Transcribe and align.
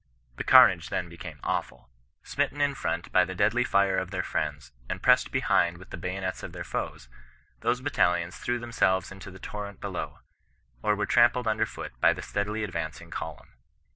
The 0.37 0.43
carnage 0.43 0.89
then 0.89 1.09
became 1.09 1.37
awfuL 1.43 1.87
Smitten 2.23 2.59
in 2.59 2.73
front 2.73 3.11
by 3.11 3.23
the 3.23 3.35
deadly 3.35 3.63
fire 3.63 3.99
of 3.99 4.09
their 4.09 4.23
friends, 4.23 4.71
and 4.89 4.99
pressed 4.99 5.31
behind 5.31 5.77
wiUi 5.77 5.91
the 5.91 5.97
bayonets 5.97 6.41
of 6.41 6.53
their 6.53 6.63
foes, 6.63 7.07
those 7.59 7.81
battalions 7.81 8.35
threw 8.35 8.57
themselves 8.57 9.11
into 9.11 9.29
the 9.29 9.37
torrent 9.37 9.79
below, 9.79 10.17
or 10.81 10.95
were 10.95 11.05
tram 11.05 11.29
pled 11.29 11.45
under 11.45 11.67
foot 11.67 11.91
by 12.01 12.13
the 12.13 12.23
steadily 12.23 12.63
advancing 12.63 13.11
column. 13.11 13.53